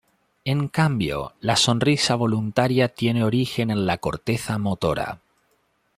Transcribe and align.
En 0.45 0.67
cambio, 0.67 1.33
la 1.41 1.55
sonrisa 1.55 2.15
voluntaria 2.15 2.87
tiene 2.89 3.23
origen 3.23 3.69
en 3.69 3.85
la 3.85 3.99
corteza 3.99 4.57
motora. 4.57 5.21